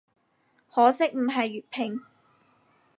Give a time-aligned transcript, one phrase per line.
[0.71, 2.01] 可惜唔係粵拼